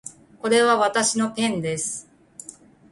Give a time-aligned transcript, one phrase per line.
[0.41, 2.09] これはわたしのペンです